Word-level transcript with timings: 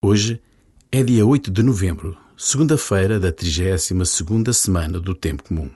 Hoje 0.00 0.40
é 0.92 1.02
dia 1.02 1.26
8 1.26 1.50
de 1.50 1.60
novembro, 1.60 2.16
segunda-feira 2.36 3.18
da 3.18 3.32
32ª 3.32 4.52
semana 4.52 5.00
do 5.00 5.12
Tempo 5.12 5.42
Comum. 5.42 5.68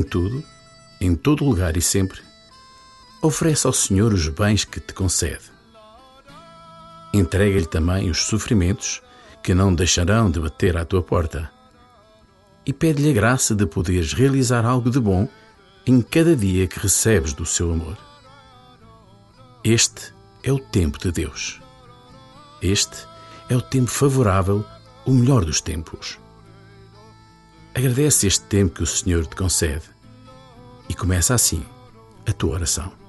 Em 0.00 0.02
tudo, 0.02 0.42
em 0.98 1.14
todo 1.14 1.44
lugar 1.44 1.76
e 1.76 1.82
sempre, 1.82 2.22
oferece 3.20 3.66
ao 3.66 3.72
Senhor 3.74 4.14
os 4.14 4.28
bens 4.28 4.64
que 4.64 4.80
te 4.80 4.94
concede. 4.94 5.52
Entrega-lhe 7.12 7.66
também 7.66 8.08
os 8.08 8.22
sofrimentos 8.22 9.02
que 9.42 9.52
não 9.52 9.74
deixarão 9.74 10.30
de 10.30 10.40
bater 10.40 10.74
à 10.78 10.86
tua 10.86 11.02
porta. 11.02 11.50
E 12.64 12.72
pede-lhe 12.72 13.10
a 13.10 13.12
graça 13.12 13.54
de 13.54 13.66
poderes 13.66 14.14
realizar 14.14 14.64
algo 14.64 14.88
de 14.88 14.98
bom 14.98 15.28
em 15.86 16.00
cada 16.00 16.34
dia 16.34 16.66
que 16.66 16.80
recebes 16.80 17.34
do 17.34 17.44
seu 17.44 17.70
amor. 17.70 17.98
Este 19.62 20.14
é 20.42 20.50
o 20.50 20.58
tempo 20.58 20.98
de 20.98 21.12
Deus. 21.12 21.60
Este 22.62 23.06
é 23.50 23.54
o 23.54 23.60
tempo 23.60 23.90
favorável, 23.90 24.64
o 25.04 25.12
melhor 25.12 25.44
dos 25.44 25.60
tempos. 25.60 26.18
Agradece 27.74 28.26
este 28.26 28.44
tempo 28.46 28.74
que 28.74 28.82
o 28.82 28.86
Senhor 28.86 29.26
te 29.26 29.36
concede 29.36 29.84
e 30.88 30.94
começa 30.94 31.34
assim 31.34 31.64
a 32.26 32.32
tua 32.32 32.54
oração. 32.54 32.99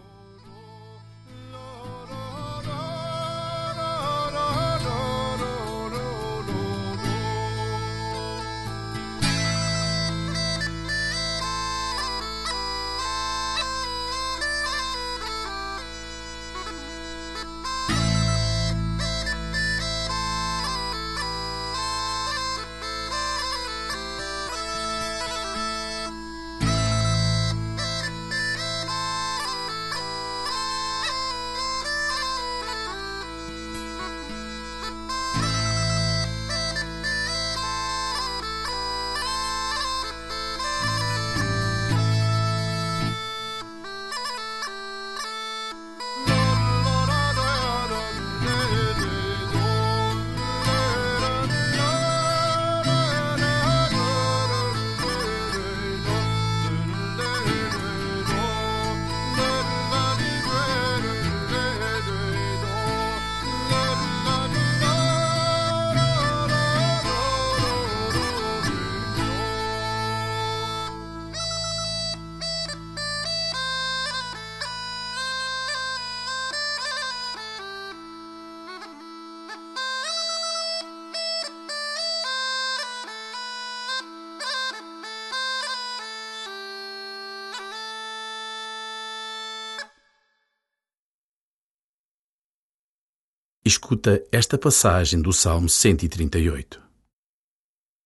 Escuta 93.74 94.22
esta 94.34 94.58
passagem 94.58 95.22
do 95.22 95.32
Salmo 95.32 95.70
138. 95.70 96.84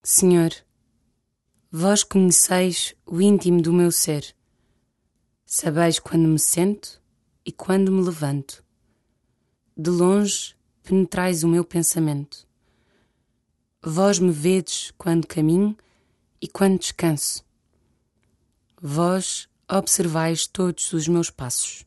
Senhor, 0.03 0.51
vós 1.71 2.03
conheceis 2.03 2.93
o 3.03 3.19
íntimo 3.19 3.59
do 3.63 3.73
meu 3.73 3.91
ser. 3.91 4.35
Sabeis 5.43 5.97
quando 5.97 6.27
me 6.27 6.37
sento 6.37 7.01
e 7.43 7.51
quando 7.51 7.91
me 7.91 8.03
levanto. 8.03 8.63
De 9.75 9.89
longe 9.89 10.55
penetrais 10.83 11.43
o 11.43 11.47
meu 11.47 11.65
pensamento. 11.65 12.47
Vós 13.81 14.19
me 14.19 14.31
vedes 14.31 14.93
quando 14.99 15.25
caminho 15.25 15.75
e 16.39 16.47
quando 16.47 16.77
descanso. 16.77 17.43
Vós 18.79 19.49
observais 19.67 20.45
todos 20.45 20.93
os 20.93 21.07
meus 21.07 21.31
passos. 21.31 21.83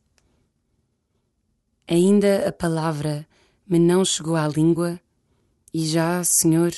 Ainda 1.87 2.49
a 2.49 2.53
palavra 2.53 3.25
me 3.68 3.78
não 3.78 4.02
chegou 4.04 4.34
à 4.34 4.48
língua, 4.48 4.98
e 5.74 5.86
já, 5.86 6.24
Senhor, 6.24 6.72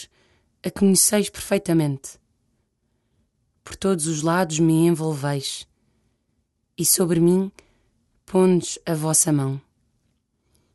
a 0.62 0.70
conheceis 0.70 1.30
perfeitamente. 1.30 2.18
Por 3.62 3.76
todos 3.76 4.08
os 4.08 4.22
lados 4.22 4.58
me 4.58 4.86
envolveis, 4.86 5.68
e 6.76 6.84
sobre 6.84 7.20
mim 7.20 7.52
pondes 8.26 8.78
a 8.84 8.94
vossa 8.94 9.32
mão. 9.32 9.60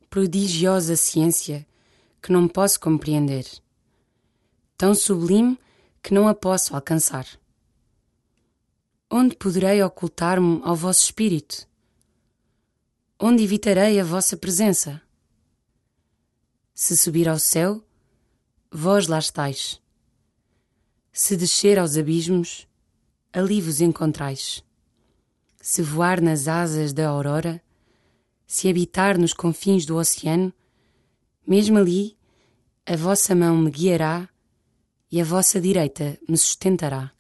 Prodigiosa 0.10 0.96
ciência 0.96 1.68
que 2.22 2.32
não 2.32 2.48
posso 2.48 2.80
compreender, 2.80 3.46
tão 4.78 4.96
sublime 4.96 5.60
que 6.02 6.14
não 6.14 6.28
a 6.28 6.34
posso 6.34 6.74
alcançar. 6.74 7.28
Onde 9.12 9.36
poderei 9.36 9.84
ocultar-me 9.84 10.62
ao 10.64 10.76
vosso 10.76 11.04
espírito? 11.04 11.68
Onde 13.20 13.44
evitarei 13.44 14.00
a 14.00 14.04
vossa 14.04 14.38
presença? 14.38 15.02
Se 16.78 16.98
subir 16.98 17.30
ao 17.30 17.40
céu, 17.40 17.82
vós 18.70 19.08
lá 19.08 19.18
estáis. 19.18 19.82
Se 21.14 21.38
descer 21.38 21.80
aos 21.80 21.96
abismos, 21.96 22.68
ali 23.32 23.62
vos 23.62 23.80
encontrais. 23.80 24.62
Se 25.62 25.82
voar 25.82 26.20
nas 26.22 26.50
asas 26.50 26.92
da 26.92 27.08
aurora, 27.08 27.64
se 28.46 28.70
habitar 28.70 29.18
nos 29.18 29.32
confins 29.32 29.86
do 29.86 29.96
oceano, 29.96 30.54
mesmo 31.48 31.78
ali 31.78 32.18
a 32.86 32.98
vossa 32.98 33.34
mão 33.34 33.58
me 33.58 33.72
guiará 33.72 34.28
e 35.10 35.22
a 35.22 35.24
vossa 35.24 35.62
direita 35.62 36.20
me 36.28 36.38
sustentará. 36.38 37.14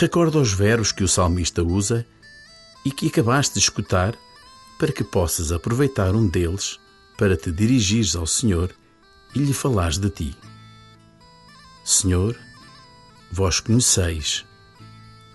Recorda 0.00 0.38
os 0.38 0.50
verbos 0.50 0.92
que 0.92 1.04
o 1.04 1.08
salmista 1.08 1.62
usa 1.62 2.06
e 2.86 2.90
que 2.90 3.08
acabaste 3.08 3.52
de 3.52 3.60
escutar 3.60 4.16
para 4.78 4.90
que 4.90 5.04
possas 5.04 5.52
aproveitar 5.52 6.14
um 6.14 6.26
deles 6.26 6.80
para 7.18 7.36
te 7.36 7.52
dirigires 7.52 8.16
ao 8.16 8.26
Senhor 8.26 8.74
e 9.34 9.38
lhe 9.38 9.52
falares 9.52 9.98
de 9.98 10.08
ti. 10.08 10.34
Senhor, 11.84 12.34
vós 13.30 13.60
conheceis, 13.60 14.46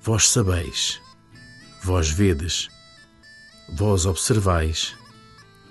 vós 0.01 0.29
sabeis, 0.29 0.99
vós 1.83 2.09
vedes, 2.09 2.67
vós 3.69 4.07
observais, 4.07 4.95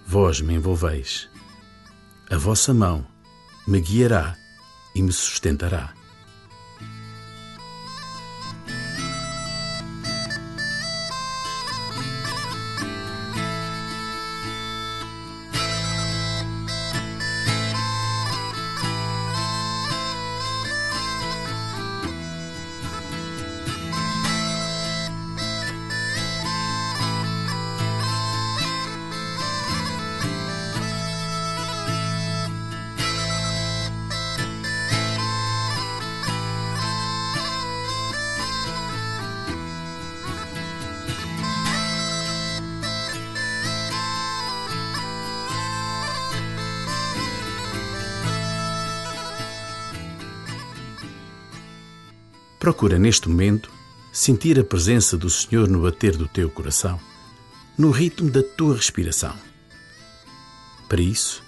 vós 0.07 0.41
me 0.41 0.55
envolveis. 0.55 1.29
A 2.31 2.37
vossa 2.37 2.73
mão 2.73 3.05
me 3.67 3.81
guiará 3.81 4.37
e 4.95 5.03
me 5.03 5.13
sustentará. 5.13 5.93
Procura 52.65 52.99
neste 52.99 53.29
momento 53.29 53.71
sentir 54.11 54.59
a 54.59 54.65
presença 54.65 55.19
do 55.19 55.29
Senhor 55.29 55.69
no 55.69 55.83
bater 55.83 56.17
do 56.17 56.27
teu 56.27 56.49
coração, 56.49 56.99
no 57.77 57.91
ritmo 57.91 58.31
da 58.31 58.43
tua 58.43 58.77
respiração. 58.77 59.37
Para 60.89 61.03
isso, 61.03 61.43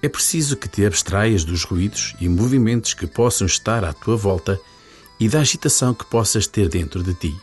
é 0.00 0.08
preciso 0.08 0.56
que 0.56 0.66
te 0.66 0.86
abstraias 0.86 1.44
dos 1.44 1.64
ruídos 1.64 2.16
e 2.18 2.30
movimentos 2.30 2.94
que 2.94 3.06
possam 3.06 3.46
estar 3.46 3.84
à 3.84 3.92
tua 3.92 4.16
volta 4.16 4.58
e 5.20 5.28
da 5.28 5.40
agitação 5.40 5.92
que 5.92 6.06
possas 6.06 6.46
ter 6.46 6.70
dentro 6.70 7.02
de 7.02 7.12
ti. 7.12 7.36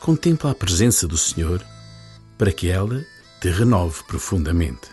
Contempla 0.00 0.52
a 0.52 0.54
presença 0.54 1.06
do 1.06 1.18
Senhor 1.18 1.62
para 2.38 2.52
que 2.52 2.70
ela 2.70 3.04
te 3.42 3.50
renove 3.50 4.02
profundamente. 4.04 4.88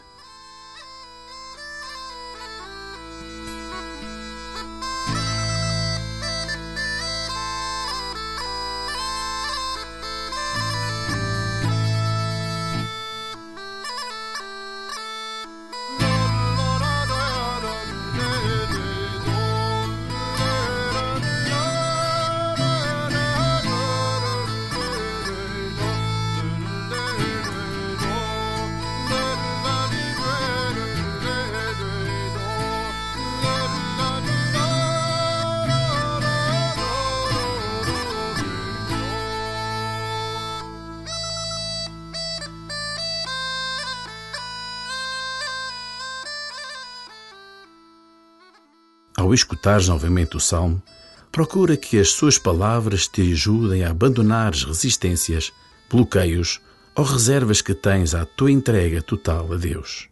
Ao 49.31 49.36
escutares 49.36 49.88
novamente 49.88 50.36
o 50.36 50.42
salmo, 50.42 50.83
procura 51.31 51.78
que 51.78 51.98
as 51.98 52.10
suas 52.10 52.38
palavras 52.38 53.07
te 53.07 53.22
ajudem 53.31 53.81
a 53.81 53.92
abandonar 53.92 54.51
as 54.51 54.66
resistências, 54.66 55.54
bloqueios 55.89 56.60
ou 56.98 57.06
reservas 57.06 57.62
que 57.62 57.74
tens 57.74 58.13
à 58.13 58.25
tua 58.25 58.51
entrega 58.51 59.01
total 59.01 59.54
a 59.54 59.56
Deus. 59.56 60.10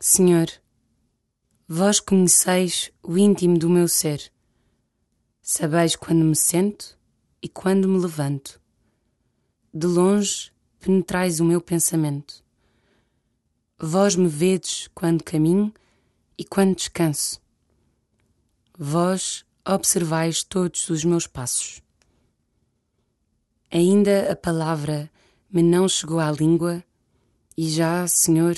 Senhor, 0.00 0.48
vós 1.68 2.00
conheceis 2.00 2.90
o 3.00 3.16
íntimo 3.16 3.56
do 3.56 3.70
meu 3.70 3.86
ser. 3.86 4.32
Sabeis 5.40 5.94
quando 5.94 6.24
me 6.24 6.34
sento 6.34 6.98
e 7.40 7.48
quando 7.48 7.88
me 7.88 8.00
levanto. 8.00 8.60
De 9.72 9.86
longe 9.86 10.50
penetrais 10.80 11.38
o 11.38 11.44
meu 11.44 11.60
pensamento. 11.60 12.42
Vós 13.78 14.16
me 14.16 14.26
vedes 14.26 14.88
quando 14.92 15.22
caminho 15.22 15.72
e 16.38 16.44
quando 16.44 16.76
descanso. 16.76 17.40
Vós 18.78 19.44
observais 19.66 20.44
todos 20.44 20.88
os 20.88 21.04
meus 21.04 21.26
passos. 21.26 21.82
Ainda 23.70 24.32
a 24.32 24.36
palavra 24.36 25.10
me 25.50 25.62
não 25.62 25.88
chegou 25.88 26.20
à 26.20 26.30
língua 26.30 26.82
e 27.56 27.68
já, 27.68 28.06
Senhor, 28.06 28.56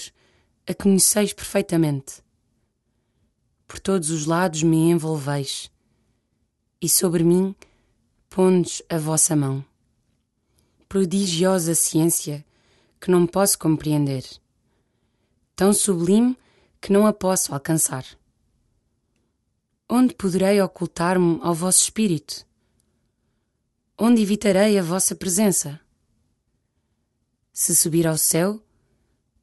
a 0.68 0.74
conheceis 0.74 1.32
perfeitamente. 1.32 2.22
Por 3.66 3.80
todos 3.80 4.10
os 4.10 4.26
lados 4.26 4.62
me 4.62 4.76
envolveis 4.90 5.70
e 6.80 6.88
sobre 6.88 7.24
mim 7.24 7.54
pondes 8.28 8.82
a 8.88 8.98
vossa 8.98 9.34
mão. 9.34 9.64
Prodigiosa 10.88 11.74
ciência 11.74 12.44
que 13.00 13.10
não 13.10 13.26
posso 13.26 13.58
compreender. 13.58 14.24
Tão 15.56 15.72
sublime 15.72 16.36
que 16.80 16.92
não 16.92 17.06
a 17.06 17.12
posso 17.12 17.52
alcançar. 17.52 18.04
Onde 19.88 20.14
poderei 20.14 20.60
ocultar-me 20.60 21.38
ao 21.42 21.54
vosso 21.54 21.82
espírito? 21.82 22.46
Onde 23.98 24.22
evitarei 24.22 24.78
a 24.78 24.82
vossa 24.82 25.14
presença? 25.14 25.80
Se 27.52 27.76
subir 27.76 28.06
ao 28.06 28.16
céu, 28.16 28.62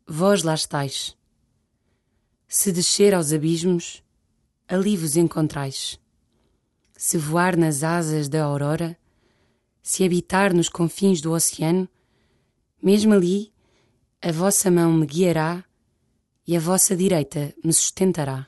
vós 0.08 0.42
lá 0.42 0.56
estáis. 0.56 1.16
Se 2.48 2.72
descer 2.72 3.14
aos 3.14 3.34
abismos, 3.34 4.02
ali 4.68 4.98
vos 4.98 5.16
encontrais. 5.16 6.00
Se 6.96 7.18
voar 7.18 7.56
nas 7.56 7.84
asas 7.84 8.28
da 8.28 8.44
aurora, 8.44 8.98
se 9.84 10.04
habitar 10.04 10.54
nos 10.54 10.70
confins 10.70 11.22
do 11.22 11.34
oceano, 11.34 11.88
mesmo 12.82 13.14
ali 13.14 13.54
a 14.22 14.32
vossa 14.32 14.72
mão 14.72 14.92
me 14.92 15.06
guiará 15.06 15.64
e 16.48 16.56
a 16.56 16.60
vossa 16.60 16.96
direita 16.96 17.54
me 17.64 17.74
sustentará. 17.74 18.48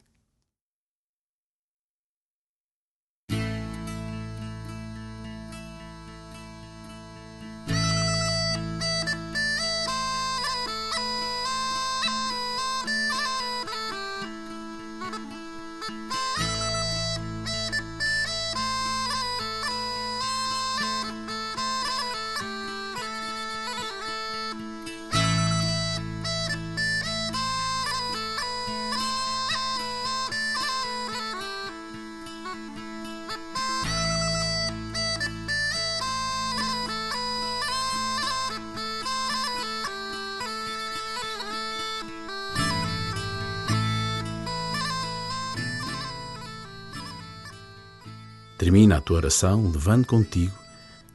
Termina 48.59 48.97
a 48.97 49.01
tua 49.01 49.17
oração 49.17 49.71
levando 49.71 50.05
contigo 50.05 50.55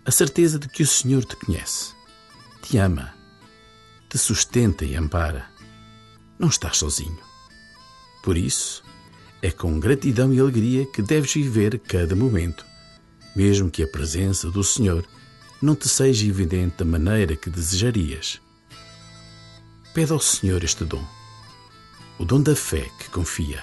a 0.04 0.10
certeza 0.10 0.58
de 0.58 0.68
que 0.68 0.82
o 0.82 0.86
Senhor 0.86 1.24
te 1.24 1.36
conhece, 1.36 1.92
te 2.60 2.76
ama, 2.78 3.14
te 4.08 4.18
sustenta 4.18 4.84
e 4.84 4.96
ampara. 4.96 5.48
Não 6.36 6.48
estás 6.48 6.78
sozinho. 6.78 7.20
Por 8.24 8.36
isso, 8.36 8.82
é 9.40 9.52
com 9.52 9.78
gratidão 9.78 10.34
e 10.34 10.40
alegria 10.40 10.84
que 10.86 11.00
deves 11.00 11.32
viver 11.32 11.78
cada 11.78 12.16
momento 12.16 12.66
mesmo 13.34 13.70
que 13.70 13.82
a 13.82 13.88
presença 13.88 14.50
do 14.50 14.62
Senhor 14.62 15.04
não 15.60 15.74
te 15.74 15.88
seja 15.88 16.26
evidente 16.26 16.76
da 16.78 16.84
maneira 16.84 17.34
que 17.34 17.50
desejarias. 17.50 18.40
Pede 19.92 20.12
ao 20.12 20.20
Senhor 20.20 20.62
este 20.62 20.84
dom, 20.84 21.04
o 22.18 22.24
dom 22.24 22.40
da 22.40 22.54
fé 22.54 22.88
que 22.98 23.10
confia. 23.10 23.62